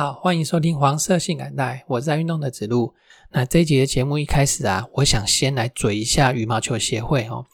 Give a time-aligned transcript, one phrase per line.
[0.00, 2.94] 好，欢迎收听黄色性感带，我是爱运动的子路。
[3.32, 7.44] 那这一集的节目一开始啊，我想先来嘴一下羽毛球协会哦。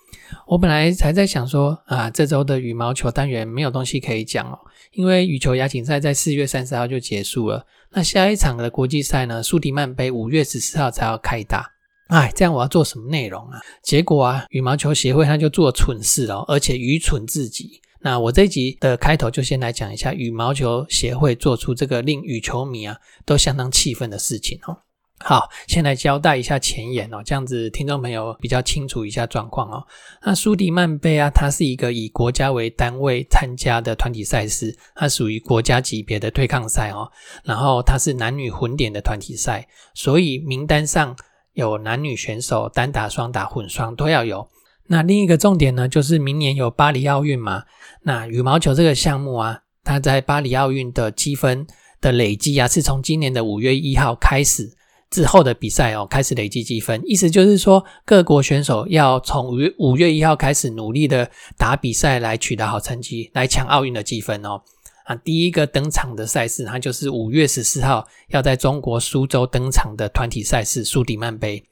[0.47, 4.57] 我本来才在想说啊，这周的羽毛球单元没有东西可以讲哦，
[4.93, 7.66] 因为羽球亚锦赛在四月三十号就结束了。
[7.91, 11.69] 那下一场的国际赛呢，苏迪曼杯五月十四号才要开打。
[12.10, 13.60] 哎，这样我要做什么内容啊？
[13.83, 17.80] 结果啊，羽毛球协会他就做蠢事哦，而且愚蠢至极。
[18.01, 24.79] 那我这一集的开头就先来讲一下羽毛球协会做出这个令羽球迷啊都相当气愤的事情哦。
[25.19, 29.83] 好，先来交代一下前言哦，这样子听众朋友比较清楚一下状况哦。
[30.23, 37.10] 那苏迪曼杯啊，它是一个以国家为单位参加的团体赛事，它属于国家级别的对抗赛哦。
[37.45, 41.16] 然后它是男女混点的团体赛，所以名单上
[41.55, 44.47] 有男女选手，单打、双打、混双都要有。
[44.88, 47.65] 那另一个重点呢，就是明年有巴黎奥运嘛。
[48.02, 51.66] 那羽毛球这个项目啊，它在巴黎奥运的积分
[52.01, 54.73] 的累积啊，是从今年的五月一号开始
[55.10, 57.02] 之后的比赛哦，开始累积积分。
[57.04, 64.62] 意思就是说，各国选手要从五五月一号开始努力的打比赛，来取得好成绩，来抢奥运的积分哦。
[65.04, 71.64] 啊，第一个登场的赛事，它就是五月十四号要在中国苏州登场的团体赛事苏迪曼杯。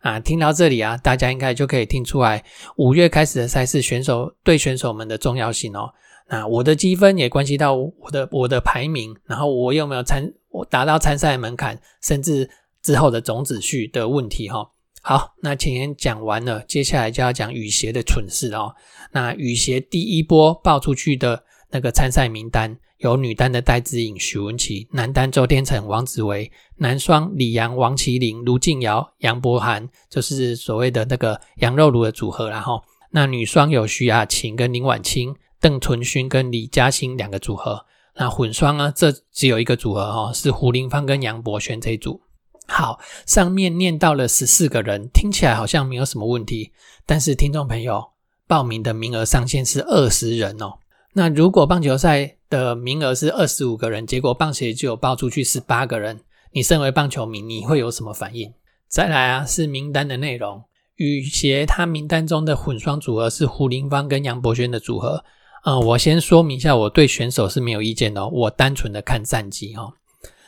[0.00, 2.42] 啊，听到这里啊，大家应该就可以听出来，
[2.76, 5.92] 五月开始的赛事选手对选手们的重要性哦。
[6.28, 12.48] 那我的积分也关系到我的我的排名，然后我有没有参我达到参赛门槛，甚至
[12.82, 14.70] 之后的种子序的问题哈。
[15.02, 18.74] 好，那前言讲完了，接下来就要讲雨鞋的蠢事哦。
[19.12, 22.78] 那雨鞋第一波爆出去的那个参赛名单。
[23.00, 37.86] 有女单的戴资颖、许文琪，男单周天成、王子维，男双李阳、王麒麟、卢靖瑶、杨博涵，就是所谓的那个羊肉炉的组合然后那女双有徐雅琴跟林婉清、邓淳勋跟李嘉欣两个组合。
[38.16, 42.20] 那混双呢，这只有一个组合哦，是胡林芳跟杨博轩这一组。
[42.66, 46.72] 好，上面念到了十四个人，听起来好像没有什么问题。
[47.06, 48.10] 但是听众朋友，
[48.46, 50.74] 报名的名额上限是二十人哦。
[51.14, 56.20] 那如果棒球赛的名额是二十五个人，结果棒协就有报出去十八个人，
[56.52, 58.52] 你身为棒球迷，你会有什么反应？
[58.88, 60.64] 再来啊，是名单的内容，
[60.96, 65.24] 羽协他名单中的混双组合是胡林芳跟杨博轩的组合。
[65.64, 69.92] 呃，我先说明一下，我对选手是没有意见的，我单纯的看战绩哈。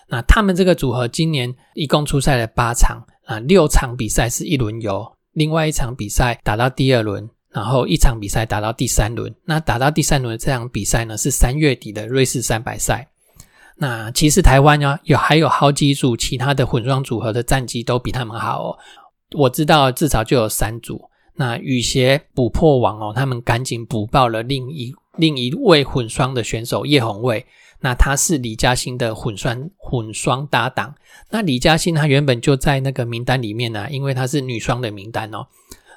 [0.08, 7.30] 那他们这个组合今年一共出赛了八场啊，六场比赛是一轮游，另外一场比赛打到第二轮。
[7.52, 13.08] 然后一场比赛打到第三轮，那打到第三轮这场比赛呢是三月底的瑞士三百赛。
[13.76, 18.78] 那其实台湾呢有还有好几组其他的混双组合的战绩都比他们好哦。
[19.32, 21.10] 我知道至少就有三组。
[21.34, 27.44] 那羽协补破网哦，他们赶紧补报了另一另一位混双的选手叶红卫。
[27.80, 30.94] 那他是李嘉欣的混双混双搭档。
[31.30, 35.46] 那李嘉欣她原本就在那个名单里面呢，因为她是女双的名单哦。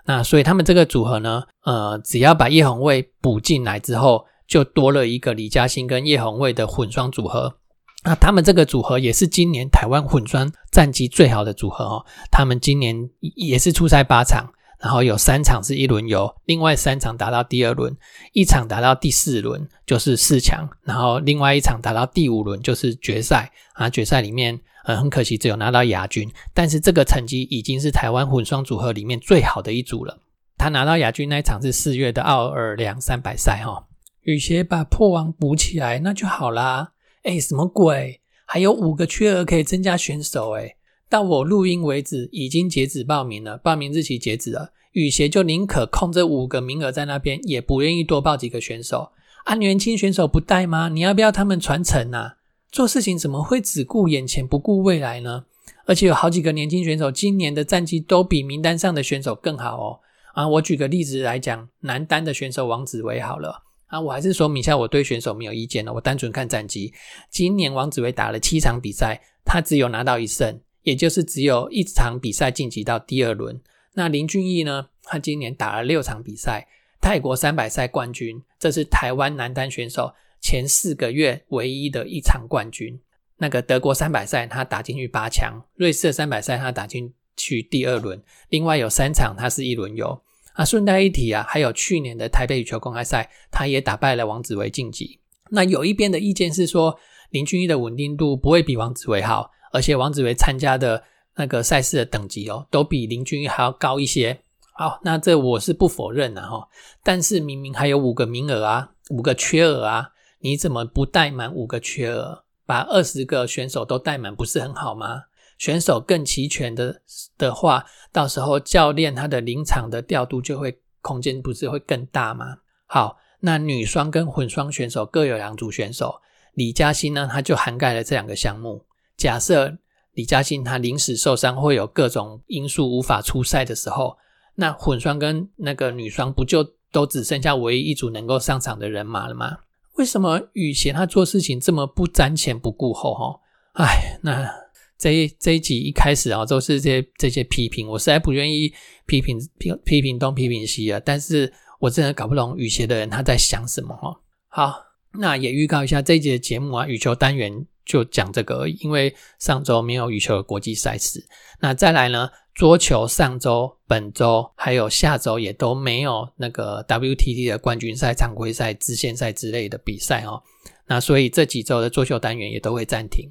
[0.05, 7.57] 那所以他们这个组合呢，呃，只要把叶红卫补进来之后，就多了一个李嘉欣跟叶红卫的混双组合。
[8.03, 12.05] 那他们这个组合也是今年台湾混双战绩最好的组合哦。
[12.29, 17.95] 他们今年也是出赛八场，然后有三场是一轮游，另外三场打到第二轮，
[18.33, 23.89] 一场打到第四轮就是四强，然后另外一场打到第五轮就是决赛啊。
[23.89, 24.59] 决赛里面。
[24.87, 30.15] 呃，很可惜只有拿到亚军，但是这个成绩已经是台湾混双组合里面最好的一组了。
[30.59, 33.87] 他拿到亚军那一场是四月的奥尔良三百赛哈，
[34.21, 36.91] 羽协把破网补起来那就好啦。
[37.23, 38.21] 哎，什么鬼？
[38.45, 40.74] 还有五个缺额可以增加选手哎，
[41.09, 49.11] 到我录音为止已经截止报名了，报名日期截止了，羽协就宁可空这五个名额在那边，也不愿意多报几个选手
[49.45, 49.55] 啊。
[49.55, 50.89] 年轻选手不带吗？
[50.89, 52.37] 你要不要他们传承啊？
[52.71, 55.45] 做事情怎么会只顾眼前不顾未来呢？
[55.85, 59.99] 而且有好几个年轻选手今年的战绩都比名单上的选手更好哦。
[60.33, 66.91] 啊，我举个例子来讲，男单的选手王子维好了啊，我还是说明一下，我对选手没有意见了，我单纯看战绩。
[67.29, 73.61] 今年王子维打了七场比赛，他只有拿到一胜，也就是只有一场比赛晋级到第二轮。
[73.93, 74.87] 那林俊逸呢？
[75.03, 76.67] 他今年打了六场比赛，
[76.99, 80.13] 泰国三百赛冠军，这是台湾男单选手。
[80.41, 82.99] 前四个月唯一的一场冠军，
[83.37, 90.21] 那个德国三百赛他打进去八强，瑞士的三百赛他打进去第二轮，另外有三场他是一轮游。
[90.53, 95.19] 啊，顺带一提啊，还有去年的台北羽球公开赛，他也打败了王子维晋级。
[95.49, 96.97] 那有一边的意见是说，
[97.31, 101.03] 林俊逸的稳定度不会比王子维好，而且王子维参加的
[101.35, 104.39] 那个赛事的等级哦，都比林俊逸还要高一些。
[104.73, 106.65] 好，那这我是不否认的哈。
[107.03, 115.23] 但是明明还有五个名额啊，五个缺额啊，你怎么不带满五个缺额，把二十个选手都带满，不是很好吗？
[115.57, 117.01] 选手更齐全的
[117.37, 122.59] 的话，到时候教练他的临场的调度就会空间不是会更大吗？
[122.85, 126.21] 好，那女双跟混双选手各有两组选手，
[126.53, 128.84] 李嘉欣呢，他就涵盖了这两个项目。
[129.17, 129.77] 假设
[130.13, 134.17] 李嘉欣他临时受伤，会有各种因素无法出赛的时候，
[134.55, 139.57] 那混双跟那个女双不就都只剩下唯一一组能够上场的人马了吗？
[139.95, 143.13] 为什么羽贤他做事情这么不瞻前不顾后？
[143.13, 143.39] 哈，
[143.73, 144.65] 哎，那。
[144.97, 148.73] 这一这一集一开始啊，都是这些这些批评，我实在不愿意
[149.05, 150.97] 批评批批评东批评西啊。
[151.03, 151.51] 但是
[151.81, 154.21] 我真的搞不懂羽协的人他在想什么哈。
[154.47, 154.73] 好，
[155.19, 161.23] 那也预告一下这一集的节目啊，羽球单元就讲这个，因为上周没有羽球的国际赛事。
[161.59, 170.41] 那再来呢，桌球上周、本周还有下周也都没有那个 WTT 的冠军赛、常规赛、支线赛之类的比赛哦。
[170.87, 173.29] 那所以这几周的桌球单元也都会暂停。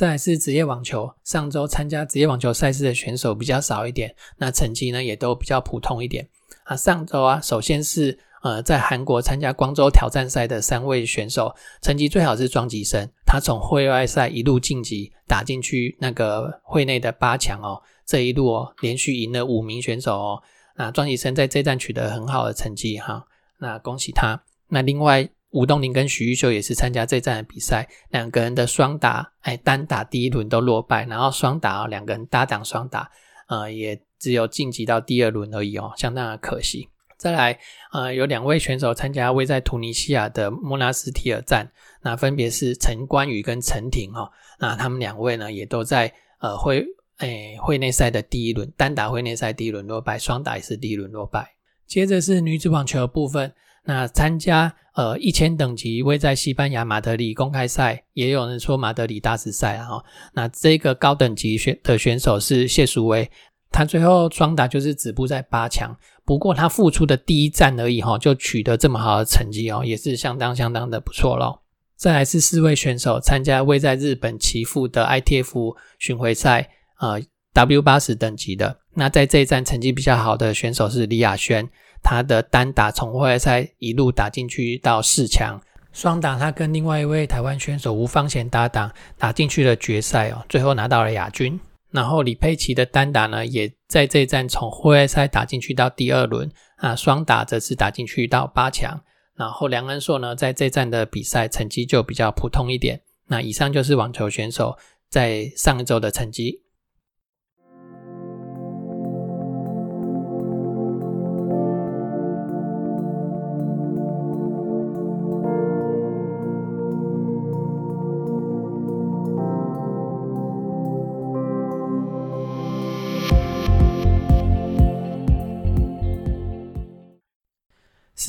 [0.00, 6.26] 再是职业网球，上周参加职业网球赛事的选手比较少一点，那成绩呢也都比较普通一点
[6.64, 6.74] 啊。
[6.74, 17.82] 上周啊，首先是呃在韩国参加光州挑战赛的三位选手，成绩最好是庄吉生，他从会外赛一路晋级，打进去那个会内的八强哦。
[18.06, 20.42] 这一路哦，连续赢了五名选手哦。
[20.76, 23.26] 那庄吉生在这站取得很好的成绩哈，
[23.58, 24.42] 那恭喜他。
[24.68, 25.28] 那另外。
[25.50, 33.10] 吴东林跟许玉秀也是参加这站的比赛，两个人的双打，哎，单打第一轮都落败，然后双打两个人搭档双打，
[33.48, 36.88] 呃，也只有晋级到第二轮而已哦，相当的可惜。
[37.16, 37.58] 再来，
[37.92, 41.70] 呃，有两位选手参加位在突尼西亚的莫纳斯提尔站，
[42.02, 44.30] 那分别是陈冠宇跟陈婷哦，
[44.60, 46.84] 那他们两位呢，也都在呃会，
[47.16, 51.56] 哎，会内赛的第一轮单打会内赛第一轮落败，双打也是第一轮落败。
[51.86, 53.52] 接着是女子网球部分。
[53.90, 59.88] 那参加呃一千等级位在西班牙马德里公开赛，也有人说马德里大师赛啊。
[60.32, 63.28] 那这个高等级选的选手是谢淑薇，
[63.72, 65.96] 他最后双打就是止步在八强。
[66.24, 71.64] 不过他复出的第一站而已哈，就取得这么好的成绩哦，也是相当相当的不错咯。
[71.96, 77.16] 再来是四位选手参加位在日本岐阜的 ITF 巡回赛啊
[77.54, 78.78] W 八十等级的。
[78.94, 81.68] 那在这一站成绩比较好的选手是李雅轩。
[82.02, 85.60] 他的单打从外赛一路打进去到四强，
[85.92, 91.58] 双打他跟另外一位台湾选手吴方贤搭档打进去了决赛哦，最后拿到了亚军。
[91.90, 99.02] 然后李佩琦的单打呢，也在这一站从户外赛打进去到第二轮啊，双打则是打进去到八强。
[99.36, 103.00] 然后梁恩硕呢，在这站的比赛成绩就比较普通一点。
[103.26, 104.76] 那以上就是网球选手
[105.08, 106.62] 在上一周的成绩。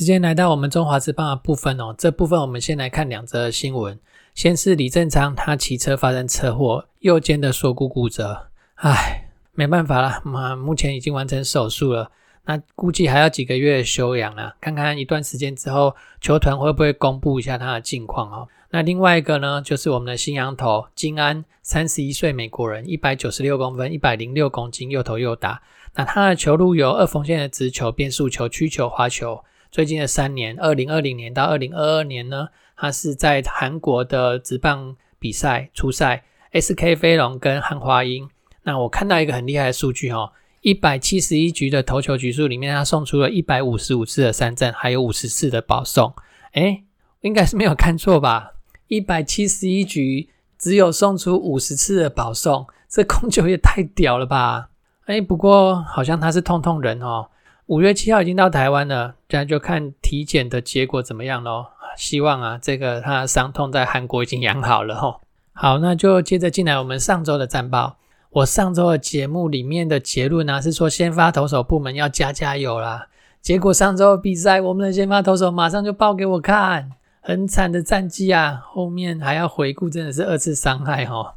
[0.02, 3.96] 时间来到我们中华之棒的部分哦，这部分我们先来看两则新闻。
[4.34, 12.10] 先是李正昌，他骑车发生车祸，右肩的锁骨骨折，唉，没办法了，嘛，目前已经完成手术了，
[12.46, 18.48] 那估计还要几个月休养啊，看看一段时间之后，球团会不会公布一下他的近况哦。
[18.70, 25.62] 那另外一个呢，就是我们的新羊头金安，三十一岁美国人，一百九十六公分，一百零六公斤，右投右打。
[25.94, 29.44] 那他的球路有二缝线的直球、变速球、曲球、滑球。
[29.72, 38.28] 最近的三年，二零二零年到二零二二年呢，他是在韩国的职棒比赛初赛，SK 飞龙跟汉华英。
[38.64, 46.12] 那我看到一个很厉害的数据哦，一百七十一局的投球局数里面，他送出了一百五十五次的三振，还有五十次的保送。
[46.52, 46.84] 诶，
[47.22, 48.52] 应该是没有看错吧？
[48.88, 54.68] 一百七十一局只有送出五十次的保送，这 控球也太屌了吧！
[55.06, 57.30] 诶，不过好像他是痛痛人哦。
[57.66, 61.66] 五月七号已经到台湾了，现在就看体检的结果怎么样喽。
[61.96, 65.20] 希望啊，这个他的伤痛在韩国已经养好了吼。
[65.52, 67.96] 好，那就接着进来我们上周的战报。
[68.30, 73.08] 我上周的节目里面的结论呢，是说先发投手部门要加加油啦。
[73.40, 76.90] 结果上周比赛，我们的先发投手马上就报给我看，
[77.20, 78.62] 很惨的战绩啊。
[78.64, 81.34] 后面还要回顾，真的是二次伤害哦。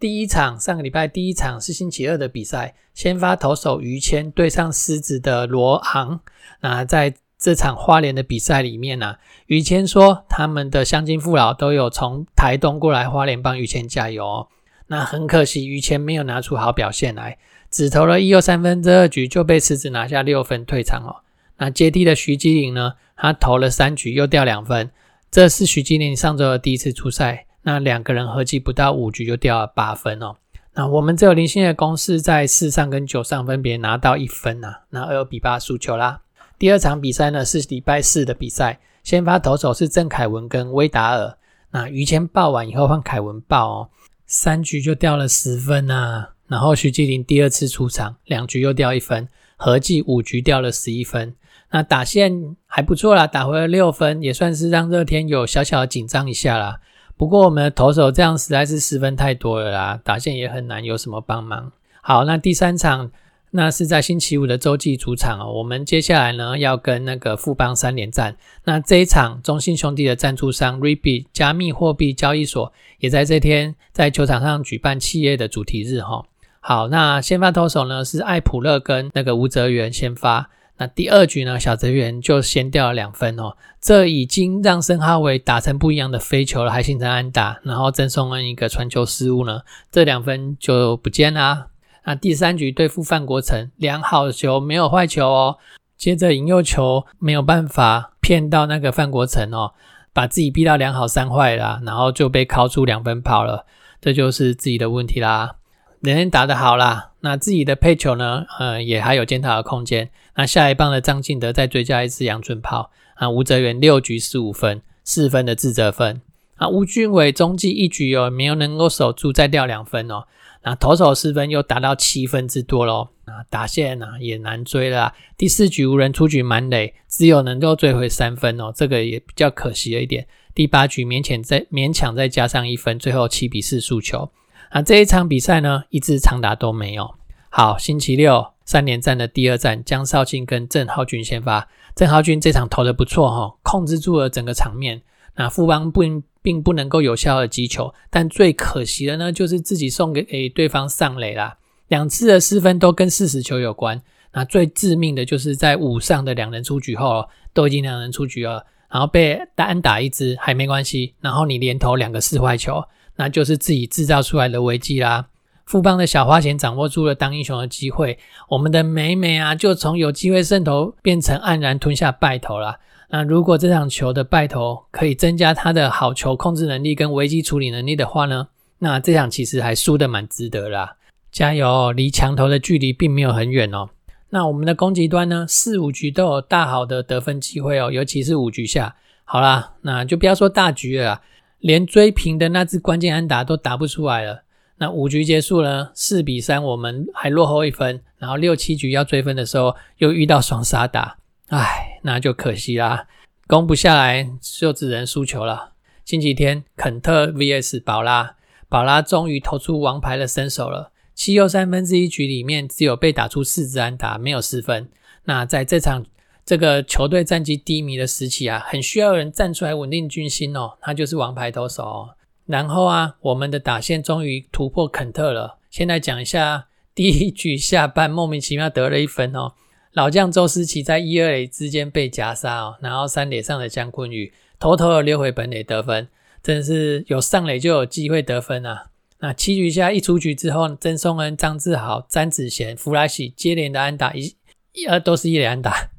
[0.00, 6.20] 第一场上个礼拜第一场是星期二的比赛，先发投手于谦对上狮子的罗昂。
[6.62, 9.16] 那在这场花莲的比赛里面呢，
[9.46, 14.26] 于谦说他们的乡亲父老都有从台东过来花莲帮于谦加油。
[14.26, 14.48] 哦
[14.86, 17.38] 那很可惜，于谦没有拿出好表现来，
[17.70, 21.22] 只投了一又三分之二局就被狮子拿下六分退场哦。
[21.58, 24.90] 那接替的徐基林呢，他投了三局又掉两分，
[25.30, 27.46] 这是徐基林上周的第一次出赛。
[27.70, 30.34] 那两个人合计不到五局就掉了八分哦。
[30.74, 34.78] 那我们只有零星的公式在四上跟九上分别拿到一分呐。
[34.90, 36.22] 那二比八输球啦。
[36.58, 41.36] 第二场比赛呢是礼拜四的比赛，先发投手是郑凯文跟威达尔。
[41.70, 43.88] 那于谦报完以后换凯文报哦，
[44.26, 46.30] 三局就掉了十分呐。
[46.48, 51.36] 然后徐继林第二次出场，两局又掉一分，合计五局掉了十一分。
[51.70, 56.80] 那打线还不错啦，打回了六分，也算是让热天有小小的紧张一下啦。
[57.20, 61.70] 不过我们的投手这样实在是失分太多了啦，打线也很难有什么帮忙。
[62.00, 63.10] 好，那第三场
[63.50, 65.52] 那是在星期五的洲际主场哦。
[65.52, 68.38] 我们接下来呢要跟那个富邦三连战。
[68.64, 76.24] 那这一场中信兄弟的赞助商 Rebit 加密货币交易所也在这天在球场上举办企业的主题日哈。
[76.60, 80.48] 好，那先发投手呢是艾普勒跟那个吴泽源先发。
[80.80, 89.60] 那第二局呢，小泽源就先掉了两分哦，这已经让申哈维打成不一样的飞球了，还形成安打，然后赠送了一个传球失误呢，
[89.92, 91.66] 这两分就不见啦。
[92.06, 95.58] 那第三局对付范国成，良好球没有坏球哦，
[95.98, 99.74] 接着引诱球没有办法骗到那个范国成哦，
[100.14, 103.66] 把自己逼到两好三坏啦，然后就被敲出两分跑了，
[104.00, 105.56] 这就是自己的问题啦。
[106.00, 110.08] 人人打得好啦，那自己的配球呢，呃，也还有检讨的空间。
[110.34, 116.22] 那下一棒的张敬德再追加一次阳春炮啊，吴泽元六局十五分，四分的自责分
[116.56, 116.66] 啊。
[116.68, 120.24] 吴俊伟中继一局哦，没有能够守住，再掉两分哦。
[120.62, 123.10] 那投手失分又达到七分之多喽。
[123.26, 125.12] 啊，打线呢也难追了。
[125.36, 130.26] 第四局无人出局满垒，只有能够追回三分哦，这个也比较可惜了一点。
[130.54, 134.30] 第八局勉强再勉强再加上一分，最后七比四输球。
[134.70, 137.16] 啊，这一场比赛呢，一支长打都没有。
[137.48, 141.68] 好，星期六三连战的第二战，江少庆跟郑浩君先发。
[141.96, 145.02] 郑浩君这场投的不错哈，控制住了整个场面。
[145.34, 146.02] 那富邦不
[146.40, 151.58] 并不能够有效的击球，但最可惜的呢，就是自己送给诶对方上垒啦。
[151.88, 154.00] 两次的失分都跟四十球有关。
[154.32, 162.84] 那最致命的就是在五上的两人出局后，都已经两人出局了，然后被单打一支还没关系，然后你连投两个四坏球。
[163.20, 165.26] 那就是自己制造出来的危机啦。
[165.66, 172.78] 富邦的小花钱掌握住了当英雄的机会，我们的美美啊，就从有机会胜投变成黯然吞下败投了。
[173.10, 178.48] 那如果这场球的败投可以增加他的好球控制能力跟危机处理能力的话呢，
[178.78, 180.96] 那这场其实还输得蛮值得啦。
[181.30, 183.90] 加油，离墙头的距离并没有很远哦。
[184.30, 188.96] 那我们的攻击端呢，四五局都有大好的得分机会哦，尤其是五局下。
[189.24, 191.20] 好啦，那就不要说大局了。
[191.60, 194.42] 连追平的那只关键安打都打不出来了。
[194.78, 198.02] 那五局结束了，四比三，我们还落后一分。
[198.18, 203.06] 然后六七局要追分的时候，又遇到双杀打，唉，那就可惜啦，
[203.46, 205.72] 攻不下来就只能输球了。
[206.04, 208.36] 星期天，肯特 VS 宝拉，
[208.68, 210.92] 宝拉终于投出王牌的身手了。
[211.14, 214.88] 七又三分之一局里面，只有被打出四支安打，没有失分。
[215.24, 216.06] 那在这场。
[216.44, 220.76] 这个球队战绩低迷的时期啊，很需要人站出来稳定军心哦。
[220.80, 221.84] 他就是王牌投手。
[221.84, 222.10] 哦。
[222.46, 225.58] 然后啊，我们的打线终于突破肯特了。
[225.70, 229.52] 先来讲一下第一局下半莫名其妙得了一分哦。
[229.92, 236.08] 老将周思齐在一二垒之间被夹杀哦，然后三垒上的姜坤宇偷偷的溜回本垒得分，
[236.42, 238.86] 真是有上垒就有机会得分啊。
[239.18, 244.34] 那七局下一出局之后，曾松恩、张志豪、詹子贤、弗拉喜接连的安打一
[244.72, 245.89] 一呃都是一垒安打。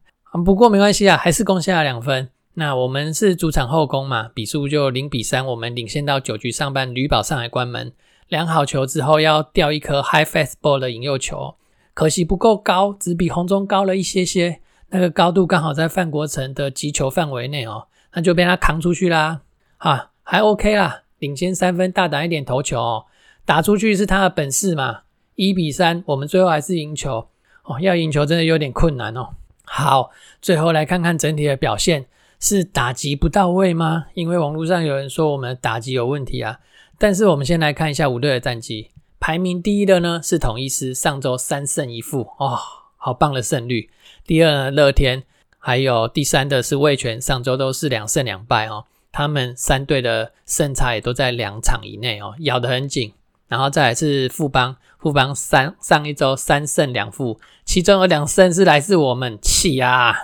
[0.45, 2.29] 不过没关系啊，还是攻下了两分。
[2.53, 7.93] 那我们是主场后攻嘛，比数就零比三，我们领先到九局上半，吕宝上来关门，
[8.27, 11.55] 量好球之后要掉一颗 high fastball 的引诱球，
[11.93, 14.59] 可惜不够高，只比红中高了一些些，
[14.89, 19.41] 那个高度刚好在范国成的击球范围内哦，那就被他扛出去啦。
[19.77, 23.05] 哈，还 OK 啦，领先三分，大胆一点投球哦，
[23.45, 25.01] 打出去是他的本事嘛。
[25.35, 27.29] 一比三，我们最后还是赢球
[27.63, 29.29] 哦，要赢球真的有点困难哦。
[29.73, 30.11] 好，
[30.41, 32.05] 最后来看看整体的表现，
[32.41, 34.07] 是打击不到位吗？
[34.15, 36.59] 因为网络上有人说我们打击有问题啊。
[36.99, 42.59] 但是我们先来看一下五队的战绩，排名第一的呢是统一师，上周三胜一负，哦，
[42.97, 43.89] 好棒的胜率。
[44.25, 45.23] 第二呢乐天，
[45.57, 48.83] 还有第三的是味全，上周都是两胜两败哦。
[49.13, 53.13] 他们三队的胜差也都在两场以内哦，咬得很紧。
[53.51, 60.15] 然后再来是富邦，富邦三上一周三胜两负，其中有两胜是来自我们气啊！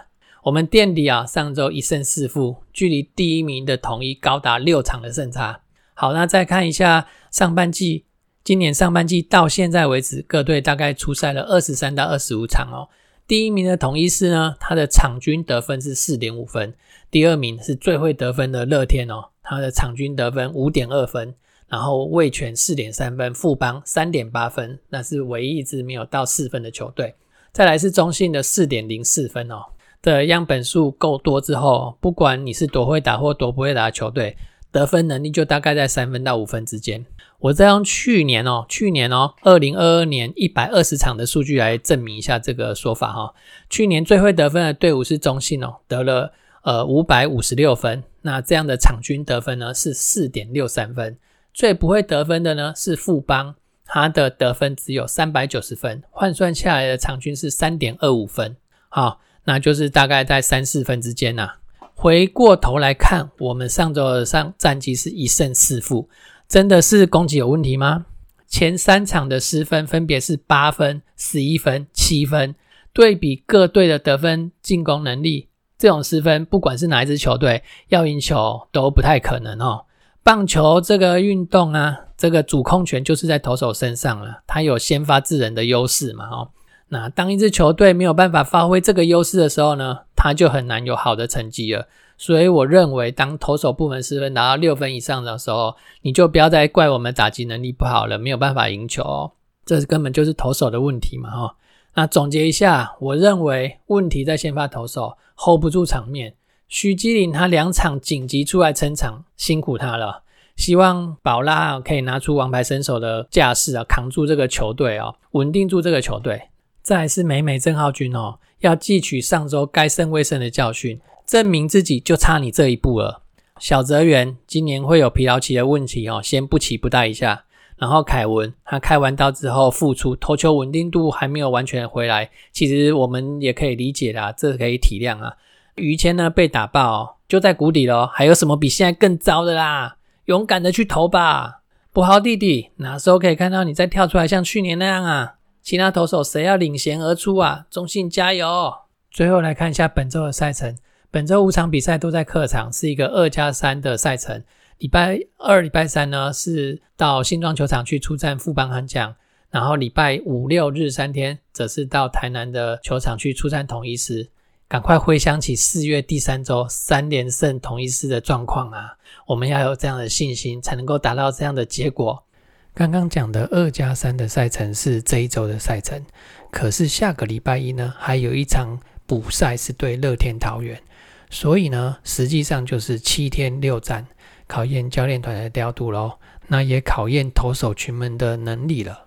[0.44, 5.60] 我们店里啊，上周一胜四负，距离第一名的统一高达六场的胜差。
[5.94, 8.06] 好，那再看一下上半季，
[8.46, 12.88] 今年上半季到现在为止，各队大概出赛了二十三到二十五场哦。
[13.28, 16.72] 第一名的统一师呢，他的场均得分是四点五分；
[17.12, 21.36] 第二名是最会得分的乐天哦，他的场均得分五点二分。
[21.68, 27.16] 然后卫权四点三分，富邦三点八分，那是唯一一支没有到四分的球队。
[27.52, 29.66] 再来是中信的四点零四分哦，
[30.02, 34.38] 的样本数够多之后，不管你是多会打或多不会打的球队，
[34.72, 37.06] 得分能力就大概在三分到五分之间。
[37.40, 43.34] 我再用去年哦，去年哦，二零二二年一百二十场的数据来证明一下这个说法哈。
[43.70, 46.32] 去年最会得分的队伍是中信哦，得了
[46.64, 51.18] 呃五百五十六分，那这样的场均得分呢是四点六三分。
[51.58, 58.56] 最不会得分的呢是富邦，他的得分只有三百九十分，换算下来的场均是三点二五分，
[58.90, 61.54] 好，那就是大概在三四分之间呐。
[61.96, 66.08] 回过头来看，我们上周的上战绩是一胜四负，
[66.48, 68.06] 真的是攻击有问题吗？
[68.48, 72.54] 前三场的失分分别是八分、十一分、七分，
[72.94, 79.86] 对比各队的得分进攻能力，这种失分，不管是哪一支球队要赢球都不太可能哦。
[80.28, 86.50] 棒球这个运动啊，这个主控权就是在投手身上了，他有先发制人的优势嘛，哦，
[86.90, 91.88] 那当一支球队没有办法发挥这个优势的时候呢，他就很难有好的成绩了。
[92.18, 99.32] 所以我认为，当投手部门失分达到六分以上的时候，你就不要再怪我们打击能力不好了，没有办法赢球，哦，
[99.66, 101.56] 这根本就是投手的问题嘛，哈。
[101.96, 106.34] 那总结一下，我认为问题在先发投手 hold 不住场面。
[106.68, 110.24] 徐基林他两场紧急出来撑场，辛苦他了。
[110.56, 116.42] 希望宝拉可以拿出王牌身手的架势啊，扛住这个球队哦，稳定住这个球队。
[116.82, 123.22] 再是美美郑浩君哦，要汲取上周该胜未胜的教训，证明自己就差你这一步了。
[123.60, 127.46] 小泽元今年会有疲劳期的问题哦，先不期不待一下。
[127.78, 135.38] 然后凯文他开完刀之后复出，投球稳定度还没有完全回来，其实我们也可以理解啦，这可以体谅啊。
[135.78, 138.08] 于谦呢被打爆，就在谷底了。
[138.08, 139.98] 还有什么比现在更糟的啦？
[140.26, 141.62] 勇敢的去投吧，
[141.94, 145.36] 不豪弟弟，哪时候可以看到你再跳出来像去年那样啊？
[145.62, 147.66] 其他投手谁要领衔而出啊？
[147.70, 148.74] 中信加油！
[149.10, 150.78] 最后来看一下本周的赛程，
[151.10, 154.44] 本周五场比赛都在客场，是一个二加三的赛程。
[154.78, 159.16] 礼拜二、礼拜三呢是到新庄球场去出战富邦悍将，
[159.50, 164.30] 然后礼拜五六日三天则是到台南的球场去出战统一师。
[164.70, 168.98] 赶快回想起四月第三周三连胜同一师的状况啊！
[169.26, 172.26] 我们要有这样的信心，才能够达到这样的结果。
[172.74, 176.06] 刚刚讲的二加三的赛程是这一周的赛程，
[176.52, 180.84] 可是下个礼拜一呢，还有一场补赛是对乐天桃园，
[181.30, 184.06] 所以呢，实际上就是七天六战，
[184.48, 189.06] 考验教练团的调度喽，那也考验投手群们的能力了。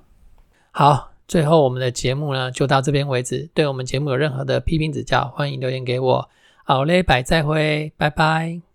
[0.71, 1.10] 好。
[1.31, 3.49] 最后，我们的节目呢就到这边为止。
[3.55, 6.29] 对我们节目有任何的批评指教，欢迎留言给我。
[6.65, 8.70] 好嘞，拜再会，拜拜。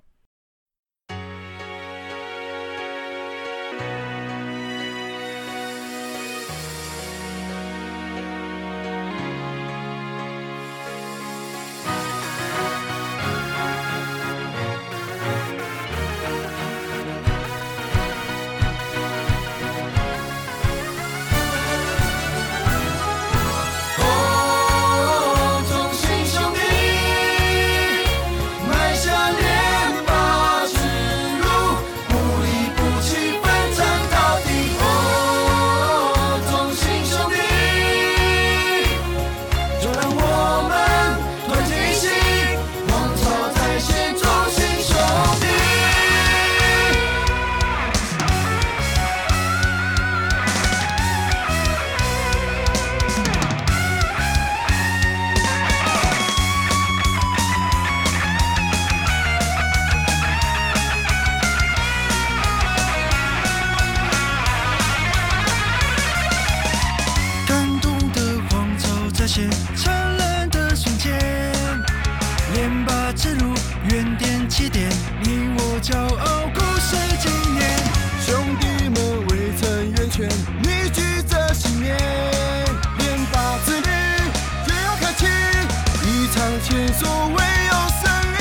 [86.66, 88.38] 前所未有生胜利，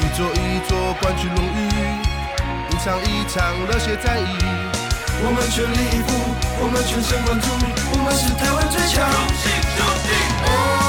[0.00, 1.68] 一座一座冠军荣誉，
[2.70, 4.38] 一场一场热血战役，
[5.22, 6.08] 我们全力以赴，
[6.58, 7.46] 我们全神贯注，
[7.92, 9.06] 我们是台湾最强！
[9.10, 9.84] 荣幸，荣
[10.74, 10.79] 幸！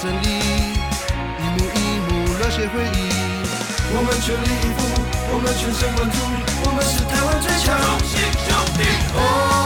[0.00, 3.10] 胜利，一幕一幕热血回忆。
[3.90, 4.80] 我们全力以赴，
[5.32, 6.16] 我们全神贯注，
[6.62, 7.74] 我们是台湾最强。
[7.82, 8.46] 中信兄
[8.78, 9.57] 弟，